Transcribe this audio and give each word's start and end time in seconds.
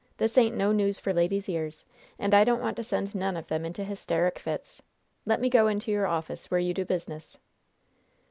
This 0.17 0.35
ain't 0.35 0.57
no 0.57 0.71
news 0.71 0.99
for 0.99 1.13
ladies' 1.13 1.47
ears, 1.47 1.85
and 2.17 2.33
I 2.33 2.43
don't 2.43 2.59
want 2.59 2.75
to 2.77 2.83
send 2.83 3.13
none 3.13 3.37
of 3.37 3.45
them 3.49 3.63
into 3.63 3.83
hysterick 3.83 4.39
fits! 4.39 4.81
Let 5.27 5.39
me 5.39 5.47
go 5.47 5.67
into 5.67 5.91
your 5.91 6.07
office, 6.07 6.49
where 6.49 6.59
you 6.59 6.73
do 6.73 6.83
business." 6.83 7.37